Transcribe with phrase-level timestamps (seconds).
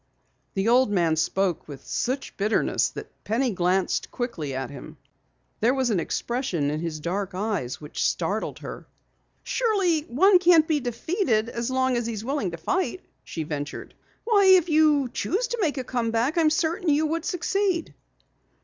[0.55, 4.97] The old man spoke with such bitterness that Penny glanced quickly at him.
[5.59, 8.87] There was an expression in his dark eyes which startled her.
[9.43, 13.93] "Surely one can't be defeated as long as he's willing to fight," she ventured.
[14.23, 17.93] "Why, if you chose to make a come back, I'm certain you would succeed."